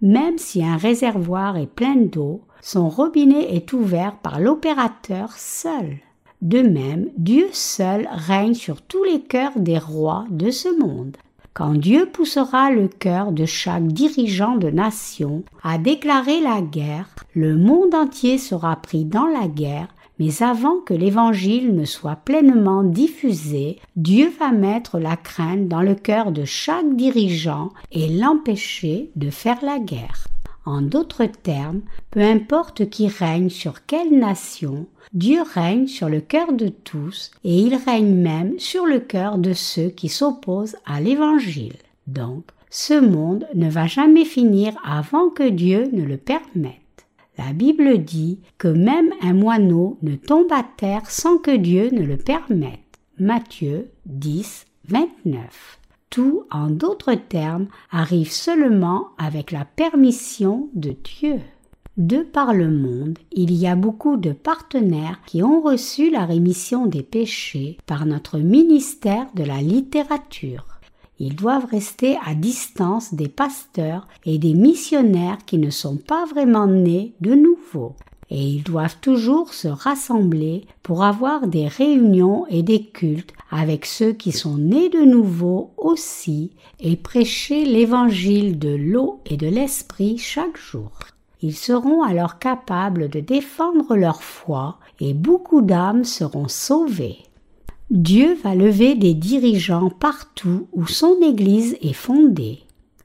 [0.00, 5.98] Même si un réservoir est plein d'eau, son robinet est ouvert par l'opérateur seul.
[6.40, 11.16] De même, Dieu seul règne sur tous les cœurs des rois de ce monde
[11.54, 17.56] quand Dieu poussera le cœur de chaque dirigeant de nation à déclarer la guerre, le
[17.56, 19.88] monde entier sera pris dans la guerre,
[20.18, 25.94] mais avant que l'Évangile ne soit pleinement diffusé, Dieu va mettre la crainte dans le
[25.94, 30.31] cœur de chaque dirigeant et l'empêcher de faire la guerre.
[30.64, 36.52] En d'autres termes, peu importe qui règne sur quelle nation, Dieu règne sur le cœur
[36.52, 41.76] de tous et il règne même sur le cœur de ceux qui s'opposent à l'Évangile.
[42.06, 46.76] Donc, ce monde ne va jamais finir avant que Dieu ne le permette.
[47.38, 52.02] La Bible dit que même un moineau ne tombe à terre sans que Dieu ne
[52.02, 52.78] le permette.
[53.18, 55.78] Matthieu 10, 29.
[56.12, 61.40] Tout, en d'autres termes, arrive seulement avec la permission de Dieu.
[61.96, 66.84] De par le monde, il y a beaucoup de partenaires qui ont reçu la rémission
[66.84, 70.66] des péchés par notre ministère de la littérature.
[71.18, 76.66] Ils doivent rester à distance des pasteurs et des missionnaires qui ne sont pas vraiment
[76.66, 77.96] nés de nouveau.
[78.34, 84.14] Et ils doivent toujours se rassembler pour avoir des réunions et des cultes avec ceux
[84.14, 90.56] qui sont nés de nouveau aussi et prêcher l'évangile de l'eau et de l'esprit chaque
[90.56, 90.92] jour.
[91.42, 97.18] Ils seront alors capables de défendre leur foi et beaucoup d'âmes seront sauvées.
[97.90, 102.60] Dieu va lever des dirigeants partout où son Église est fondée.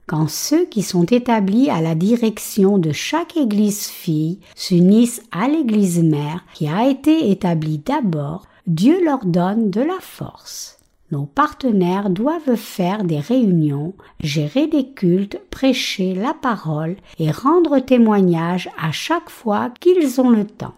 [0.08, 6.02] Quand ceux qui sont établis à la direction de chaque Église fille s'unissent à l'Église
[6.02, 10.78] mère qui a été établie d'abord, Dieu leur donne de la force.
[11.12, 18.70] Nos partenaires doivent faire des réunions, gérer des cultes, prêcher la parole et rendre témoignage
[18.82, 20.74] à chaque fois qu'ils ont le temps.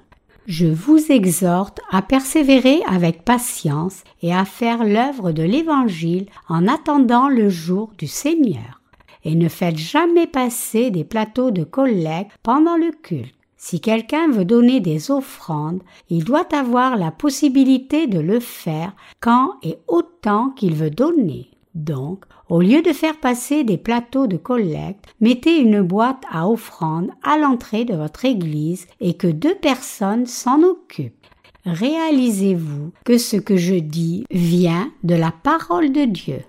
[0.49, 7.29] Je vous exhorte à persévérer avec patience et à faire l'œuvre de l'Évangile en attendant
[7.29, 8.80] le jour du Seigneur.
[9.25, 13.35] Et ne faites jamais passer des plateaux de collecte pendant le culte.
[13.57, 19.53] Si quelqu'un veut donner des offrandes, il doit avoir la possibilité de le faire quand
[19.63, 21.51] et autant qu'il veut donner.
[21.75, 27.11] Donc, au lieu de faire passer des plateaux de collecte, mettez une boîte à offrandes
[27.23, 31.27] à l'entrée de votre église et que deux personnes s'en occupent.
[31.67, 36.41] Réalisez-vous que ce que je dis vient de la parole de Dieu.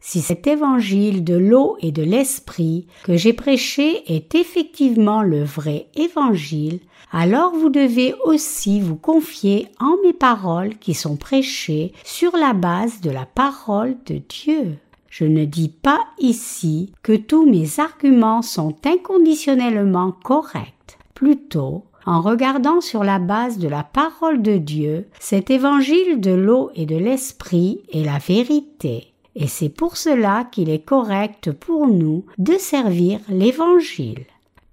[0.00, 5.88] Si cet évangile de l'eau et de l'esprit que j'ai prêché est effectivement le vrai
[5.94, 6.80] évangile,
[7.12, 13.00] alors vous devez aussi vous confier en mes paroles qui sont prêchées sur la base
[13.02, 14.78] de la parole de Dieu.
[15.10, 20.98] Je ne dis pas ici que tous mes arguments sont inconditionnellement corrects.
[21.14, 26.70] Plutôt, en regardant sur la base de la parole de Dieu, cet évangile de l'eau
[26.74, 29.09] et de l'esprit est la vérité
[29.40, 34.26] et c'est pour cela qu'il est correct pour nous de servir l'Évangile.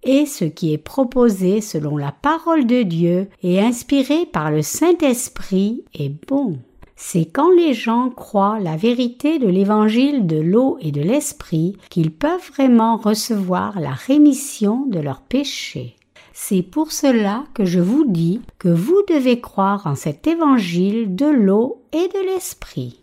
[0.04, 5.86] Et ce qui est proposé selon la parole de Dieu et inspiré par le Saint-Esprit
[5.94, 6.60] est bon.
[6.98, 12.12] C'est quand les gens croient la vérité de l'évangile de l'eau et de l'esprit qu'ils
[12.12, 15.96] peuvent vraiment recevoir la rémission de leurs péchés.
[16.34, 21.26] C'est pour cela que je vous dis que vous devez croire en cet évangile de
[21.26, 23.00] l'eau et de l'esprit.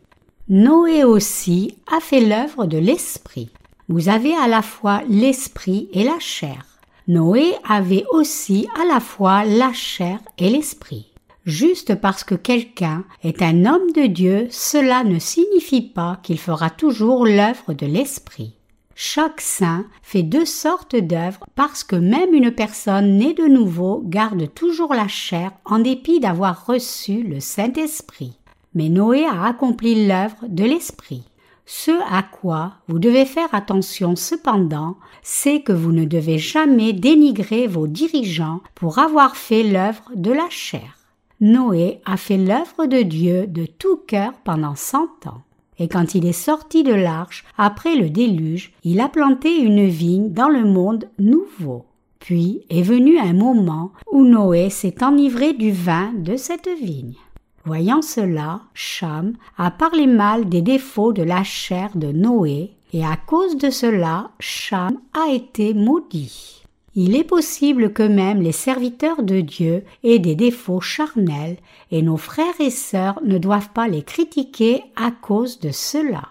[0.57, 3.51] Noé aussi a fait l'œuvre de l'esprit.
[3.89, 6.65] Vous avez à la fois l'esprit et la chair.
[7.09, 11.11] Noé avait aussi à la fois la chair et l'esprit.
[11.45, 16.71] Juste parce que quelqu'un est un homme de Dieu, cela ne signifie pas qu'il fera
[16.71, 18.55] toujours l'œuvre de l'esprit.
[18.95, 24.55] Chaque saint fait deux sortes d'œuvres parce que même une personne née de nouveau garde
[24.55, 28.39] toujours la chair en dépit d'avoir reçu le Saint-Esprit
[28.75, 31.23] mais Noé a accompli l'œuvre de l'Esprit.
[31.67, 37.67] Ce à quoi vous devez faire attention cependant, c'est que vous ne devez jamais dénigrer
[37.67, 40.99] vos dirigeants pour avoir fait l'œuvre de la chair.
[41.41, 45.43] Noé a fait l'œuvre de Dieu de tout cœur pendant cent ans.
[45.79, 50.33] Et quand il est sorti de l'arche après le déluge, il a planté une vigne
[50.33, 51.87] dans le monde nouveau.
[52.21, 57.15] Puis est venu un moment où Noé s'est enivré du vin de cette vigne.
[57.67, 63.17] Voyant cela, Cham a parlé mal des défauts de la chair de Noé, et à
[63.17, 66.63] cause de cela, Cham a été maudit.
[66.95, 71.57] Il est possible que même les serviteurs de Dieu aient des défauts charnels,
[71.91, 76.29] et nos frères et sœurs ne doivent pas les critiquer à cause de cela.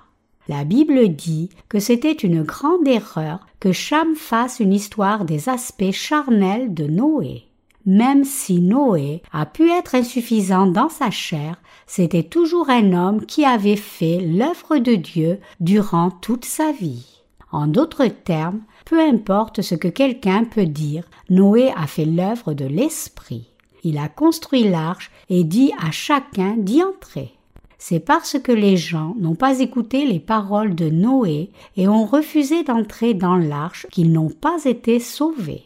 [0.47, 5.91] La Bible dit que c'était une grande erreur que Cham fasse une histoire des aspects
[5.91, 7.45] charnels de Noé.
[7.85, 13.43] Même si Noé a pu être insuffisant dans sa chair, c'était toujours un homme qui
[13.43, 17.05] avait fait l'œuvre de Dieu durant toute sa vie.
[17.51, 22.65] En d'autres termes, peu importe ce que quelqu'un peut dire, Noé a fait l'œuvre de
[22.65, 23.49] l'Esprit.
[23.83, 27.33] Il a construit l'arche et dit à chacun d'y entrer.
[27.77, 32.63] C'est parce que les gens n'ont pas écouté les paroles de Noé et ont refusé
[32.63, 35.65] d'entrer dans l'arche qu'ils n'ont pas été sauvés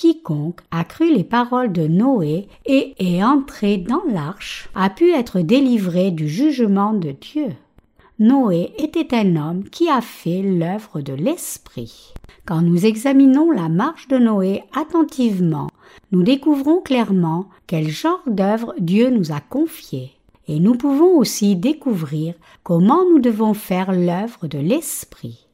[0.00, 5.40] quiconque a cru les paroles de Noé et est entré dans l'arche a pu être
[5.40, 7.48] délivré du jugement de Dieu.
[8.18, 12.14] Noé était un homme qui a fait l'œuvre de l'Esprit.
[12.46, 15.68] Quand nous examinons la marche de Noé attentivement,
[16.12, 20.12] nous découvrons clairement quel genre d'œuvre Dieu nous a confié.
[20.48, 25.49] et nous pouvons aussi découvrir comment nous devons faire l'œuvre de l'Esprit.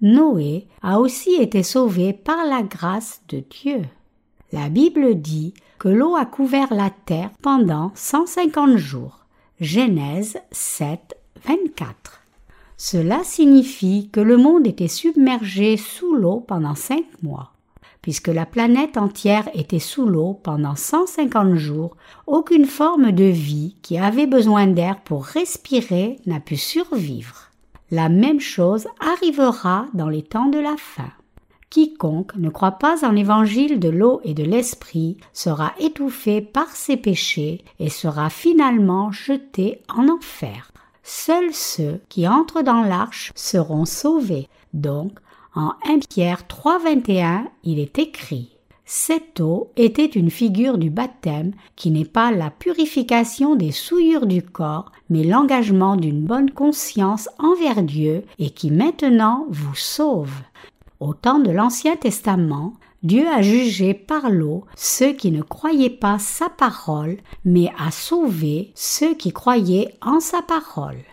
[0.00, 3.82] Noé a aussi été sauvé par la grâce de Dieu.
[4.52, 9.26] La Bible dit que l'eau a couvert la terre pendant 150 jours.
[9.60, 12.22] Genèse 7, 24.
[12.76, 17.50] Cela signifie que le monde était submergé sous l'eau pendant cinq mois.
[18.00, 21.96] Puisque la planète entière était sous l'eau pendant 150 jours,
[22.28, 27.47] aucune forme de vie qui avait besoin d'air pour respirer n'a pu survivre.
[27.90, 31.10] La même chose arrivera dans les temps de la fin.
[31.70, 36.96] Quiconque ne croit pas en l'évangile de l'eau et de l'esprit sera étouffé par ses
[36.96, 40.70] péchés et sera finalement jeté en enfer.
[41.02, 44.48] Seuls ceux qui entrent dans l'arche seront sauvés.
[44.74, 45.12] Donc,
[45.54, 48.57] en 1 Pierre 3.21, il est écrit
[48.90, 54.40] Cette eau était une figure du baptême qui n'est pas la purification des souillures du
[54.40, 60.32] corps, mais l'engagement d'une bonne conscience envers Dieu et qui maintenant vous sauve.
[61.00, 62.72] Au temps de l'Ancien Testament,
[63.02, 68.72] Dieu a jugé par l'eau ceux qui ne croyaient pas sa parole, mais a sauvé
[68.74, 71.04] ceux qui croyaient en sa parole.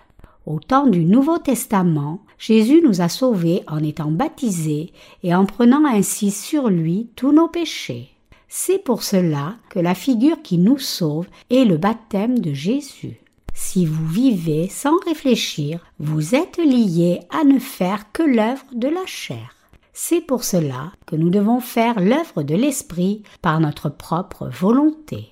[0.45, 4.91] Au temps du Nouveau Testament, Jésus nous a sauvés en étant baptisés
[5.23, 8.09] et en prenant ainsi sur lui tous nos péchés.
[8.47, 13.19] C'est pour cela que la figure qui nous sauve est le baptême de Jésus.
[13.53, 19.05] Si vous vivez sans réfléchir, vous êtes liés à ne faire que l'œuvre de la
[19.05, 19.55] chair.
[19.93, 25.29] C'est pour cela que nous devons faire l'œuvre de l'Esprit par notre propre volonté.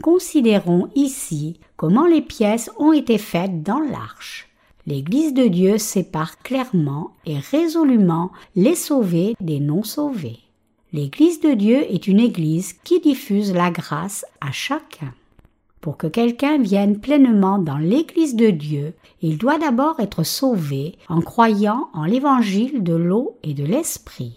[0.00, 4.48] Considérons ici comment les pièces ont été faites dans l'arche.
[4.86, 10.38] L'Église de Dieu sépare clairement et résolument les sauvés des non-sauvés.
[10.92, 15.12] L'Église de Dieu est une Église qui diffuse la grâce à chacun.
[15.80, 21.20] Pour que quelqu'un vienne pleinement dans l'Église de Dieu, il doit d'abord être sauvé en
[21.20, 24.36] croyant en l'évangile de l'eau et de l'esprit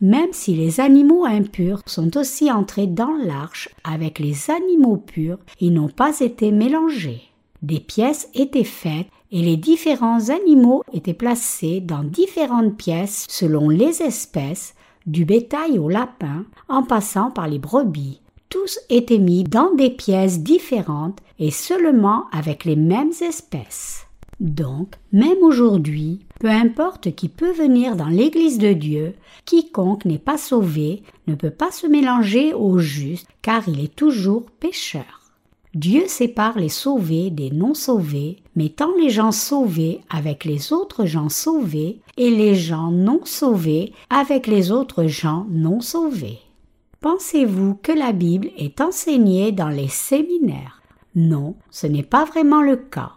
[0.00, 5.72] même si les animaux impurs sont aussi entrés dans l'arche avec les animaux purs, ils
[5.72, 7.22] n'ont pas été mélangés.
[7.62, 14.02] Des pièces étaient faites et les différents animaux étaient placés dans différentes pièces selon les
[14.02, 14.74] espèces,
[15.06, 18.20] du bétail au lapin, en passant par les brebis.
[18.48, 24.06] Tous étaient mis dans des pièces différentes et seulement avec les mêmes espèces.
[24.40, 29.14] Donc, même aujourd'hui, peu importe qui peut venir dans l'Église de Dieu,
[29.44, 34.44] quiconque n'est pas sauvé ne peut pas se mélanger aux justes, car il est toujours
[34.58, 35.19] pécheur.
[35.74, 42.00] Dieu sépare les sauvés des non-sauvés, mettant les gens sauvés avec les autres gens sauvés
[42.16, 46.40] et les gens non sauvés avec les autres gens non sauvés.
[47.00, 50.82] Pensez-vous que la Bible est enseignée dans les séminaires?
[51.14, 53.12] Non, ce n'est pas vraiment le cas.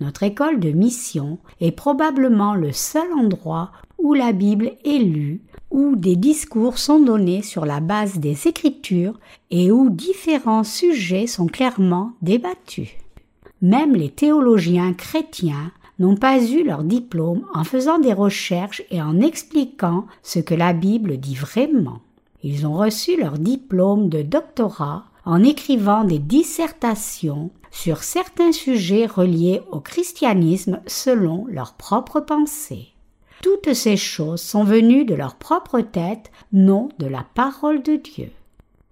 [0.00, 3.72] Notre école de mission est probablement le seul endroit
[4.02, 9.18] où la Bible est lue, où des discours sont donnés sur la base des Écritures
[9.50, 12.90] et où différents sujets sont clairement débattus.
[13.62, 19.20] Même les théologiens chrétiens n'ont pas eu leur diplôme en faisant des recherches et en
[19.20, 22.00] expliquant ce que la Bible dit vraiment.
[22.42, 29.60] Ils ont reçu leur diplôme de doctorat en écrivant des dissertations sur certains sujets reliés
[29.70, 32.94] au christianisme selon leur propre pensée.
[33.42, 38.30] Toutes ces choses sont venues de leur propre tête, non de la parole de Dieu.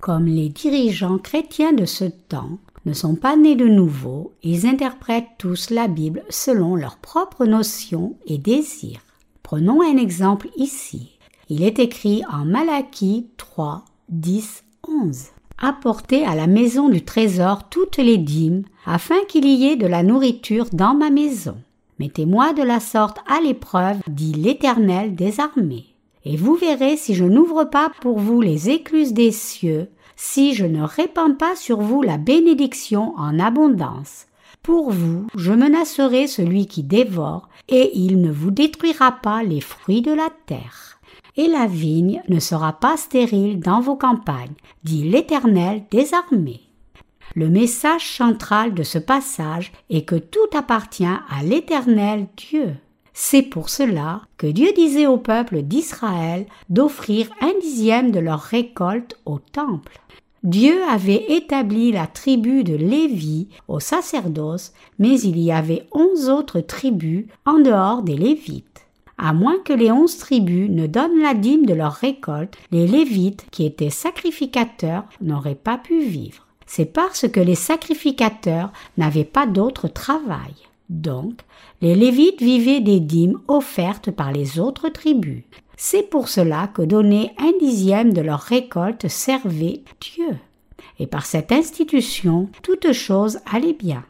[0.00, 5.36] Comme les dirigeants chrétiens de ce temps ne sont pas nés de nouveau, ils interprètent
[5.38, 9.00] tous la Bible selon leurs propres notions et désirs.
[9.42, 11.18] Prenons un exemple ici.
[11.48, 15.28] Il est écrit en Malachie 3, 10, 11
[15.58, 20.02] apportez à la maison du trésor toutes les dîmes, afin qu'il y ait de la
[20.02, 21.56] nourriture dans ma maison.
[21.98, 25.86] Mettez-moi de la sorte à l'épreuve, dit l'Éternel des armées.
[26.24, 30.66] Et vous verrez si je n'ouvre pas pour vous les écluses des cieux, si je
[30.66, 34.26] ne répands pas sur vous la bénédiction en abondance.
[34.62, 40.02] Pour vous, je menacerai celui qui dévore, et il ne vous détruira pas les fruits
[40.02, 40.98] de la terre
[41.38, 46.67] et la vigne ne sera pas stérile dans vos campagnes, dit l'Éternel des armées.
[47.38, 52.74] Le message central de ce passage est que tout appartient à l'Éternel Dieu.
[53.12, 59.20] C'est pour cela que Dieu disait au peuple d'Israël d'offrir un dixième de leur récolte
[59.24, 60.00] au temple.
[60.42, 66.58] Dieu avait établi la tribu de Lévi au sacerdoce, mais il y avait onze autres
[66.58, 68.88] tribus en dehors des Lévites.
[69.16, 73.46] À moins que les onze tribus ne donnent la dîme de leur récolte, les Lévites,
[73.52, 76.47] qui étaient sacrificateurs, n'auraient pas pu vivre.
[76.68, 80.54] C'est parce que les sacrificateurs n'avaient pas d'autre travail.
[80.90, 81.40] Donc,
[81.80, 85.42] les Lévites vivaient des dîmes offertes par les autres tribus.
[85.78, 90.36] C'est pour cela que donner un dixième de leur récolte servait Dieu.
[90.98, 94.04] Et par cette institution, toute chose allait bien.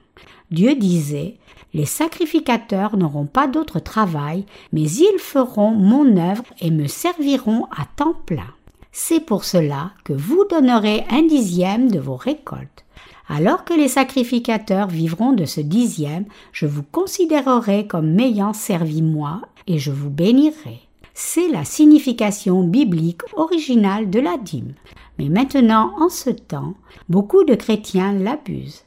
[0.51, 1.37] Dieu disait
[1.75, 7.85] Les sacrificateurs n'auront pas d'autre travail, mais ils feront mon œuvre et me serviront à
[7.97, 8.53] temps plein.
[9.01, 12.85] C'est pour cela que vous donnerez un dixième de vos récoltes.
[13.29, 19.43] Alors que les sacrificateurs vivront de ce dixième, je vous considérerai comme m'ayant servi moi,
[19.69, 20.81] et je vous bénirai.
[21.15, 24.75] C'est la signification biblique originale de la dîme.
[25.21, 26.75] Mais maintenant, en ce temps,
[27.09, 28.85] beaucoup de chrétiens l'abusent.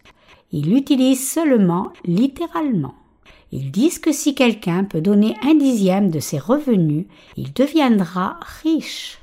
[0.51, 2.95] Ils l'utilisent seulement littéralement.
[3.53, 7.05] Ils disent que si quelqu'un peut donner un dixième de ses revenus,
[7.37, 9.20] il deviendra riche.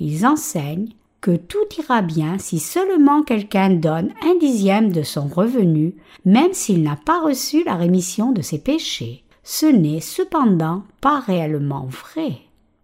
[0.00, 0.88] Ils enseignent
[1.20, 5.94] que tout ira bien si seulement quelqu'un donne un dixième de son revenu,
[6.24, 9.22] même s'il n'a pas reçu la rémission de ses péchés.
[9.44, 12.38] Ce n'est cependant pas réellement vrai.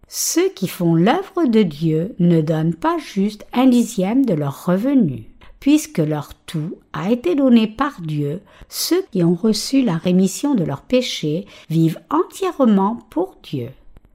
[0.07, 5.25] Ceux qui font l'œuvre de Dieu ne donnent pas juste un dixième de leur revenu.
[5.59, 10.63] Puisque leur tout a été donné par Dieu, ceux qui ont reçu la rémission de
[10.63, 13.69] leurs péchés vivent entièrement pour Dieu.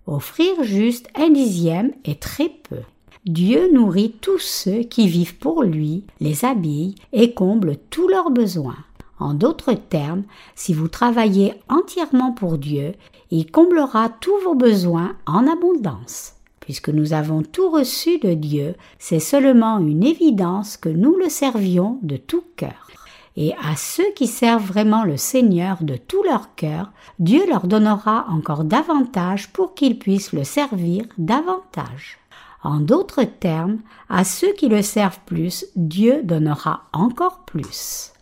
[0.07, 2.79] Offrir juste un dixième est très peu.
[3.25, 8.79] Dieu nourrit tous ceux qui vivent pour lui, les habille et comble tous leurs besoins.
[9.21, 10.25] En d'autres termes,
[10.57, 12.95] si vous travaillez entièrement pour Dieu,
[13.31, 16.33] il comblera tous vos besoins en abondance.
[16.59, 22.01] Puisque nous avons tout reçu de Dieu, c'est seulement une évidence que nous le servions
[22.03, 22.91] de tout cœur.
[23.37, 28.27] Et à ceux qui servent vraiment le Seigneur de tout leur cœur, Dieu leur donnera
[28.31, 32.19] encore davantage pour qu'ils puissent le servir davantage.
[32.63, 38.13] En d'autres termes, à ceux qui le servent plus, Dieu donnera encore plus.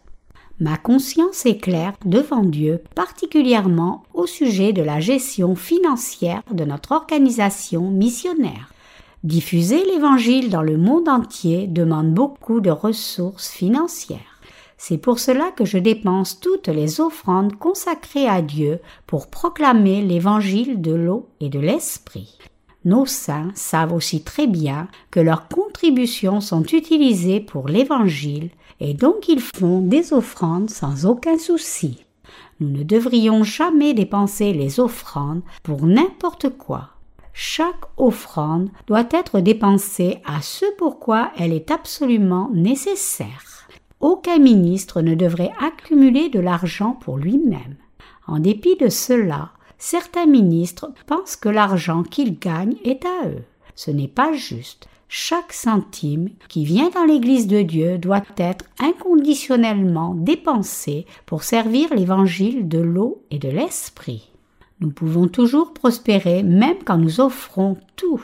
[0.60, 6.92] Ma conscience est claire devant Dieu, particulièrement au sujet de la gestion financière de notre
[6.92, 8.70] organisation missionnaire.
[9.24, 14.40] Diffuser l'Évangile dans le monde entier demande beaucoup de ressources financières.
[14.78, 20.80] C'est pour cela que je dépense toutes les offrandes consacrées à Dieu pour proclamer l'Évangile
[20.80, 22.38] de l'eau et de l'Esprit.
[22.84, 28.50] Nos saints savent aussi très bien que leurs contributions sont utilisées pour l'Évangile
[28.80, 32.04] et donc ils font des offrandes sans aucun souci.
[32.60, 36.90] Nous ne devrions jamais dépenser les offrandes pour n'importe quoi.
[37.32, 43.68] Chaque offrande doit être dépensée à ce pourquoi elle est absolument nécessaire.
[44.00, 47.76] Aucun ministre ne devrait accumuler de l'argent pour lui-même.
[48.26, 49.50] En dépit de cela,
[49.80, 53.42] certains ministres pensent que l'argent qu'ils gagnent est à eux.
[53.74, 54.86] Ce n'est pas juste.
[55.08, 62.68] Chaque centime qui vient dans l'Église de Dieu doit être inconditionnellement dépensé pour servir l'évangile
[62.68, 64.30] de l'eau et de l'esprit.
[64.78, 68.22] Nous pouvons toujours prospérer même quand nous offrons tout.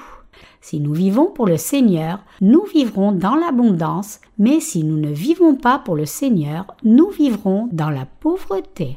[0.61, 5.57] Si nous vivons pour le Seigneur, nous vivrons dans l'abondance, mais si nous ne vivons
[5.57, 8.97] pas pour le Seigneur, nous vivrons dans la pauvreté.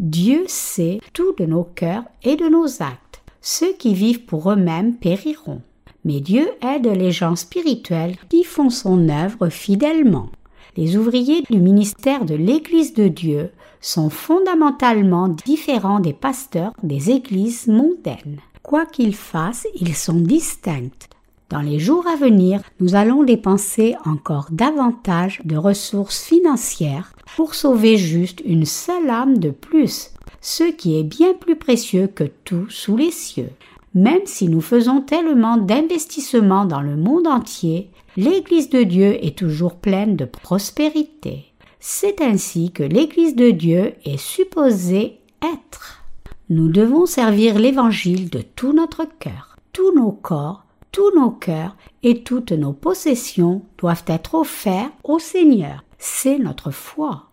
[0.00, 3.20] Dieu sait tout de nos cœurs et de nos actes.
[3.42, 5.60] Ceux qui vivent pour eux-mêmes périront.
[6.06, 10.30] Mais Dieu aide les gens spirituels qui font son œuvre fidèlement.
[10.74, 13.50] Les ouvriers du ministère de l'Église de Dieu
[13.82, 18.40] sont fondamentalement différents des pasteurs des églises mondaines.
[18.62, 21.10] Quoi qu'ils fassent, ils sont distincts.
[21.50, 27.96] Dans les jours à venir, nous allons dépenser encore davantage de ressources financières pour sauver
[27.96, 30.10] juste une seule âme de plus,
[30.40, 33.50] ce qui est bien plus précieux que tout sous les cieux.
[33.94, 39.76] Même si nous faisons tellement d'investissements dans le monde entier, l'Église de Dieu est toujours
[39.76, 41.46] pleine de prospérité.
[41.80, 46.04] C'est ainsi que l'Église de Dieu est supposée être.
[46.50, 52.22] Nous devons servir l'Évangile de tout notre cœur, tous nos corps, tous nos cœurs et
[52.22, 55.84] toutes nos possessions doivent être offerts au Seigneur.
[56.02, 57.26] C'est notre foi.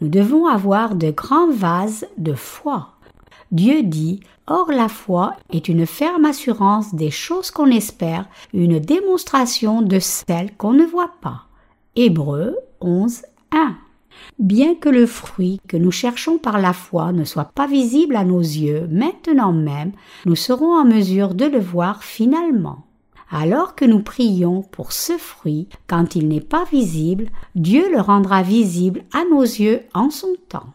[0.00, 2.88] Nous devons avoir de grands vases de foi.
[3.52, 9.82] Dieu dit Or la foi est une ferme assurance des choses qu'on espère, une démonstration
[9.82, 11.44] de celles qu'on ne voit pas.
[11.94, 13.76] Hébreux 11, 1.
[14.40, 18.24] Bien que le fruit que nous cherchons par la foi ne soit pas visible à
[18.24, 19.92] nos yeux maintenant même,
[20.26, 22.87] nous serons en mesure de le voir finalement.
[23.30, 28.42] Alors que nous prions pour ce fruit, quand il n'est pas visible, Dieu le rendra
[28.42, 30.72] visible à nos yeux en son temps.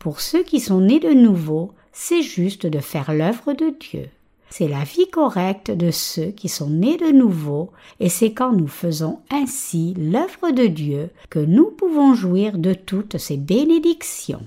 [0.00, 4.08] Pour ceux qui sont nés de nouveau, c'est juste de faire l'œuvre de Dieu.
[4.50, 8.68] c'est la vie correcte de ceux qui sont nés de nouveau, et c'est quand nous
[8.68, 14.46] faisons ainsi l'œuvre de Dieu que nous pouvons jouir de toutes ces bénédictions.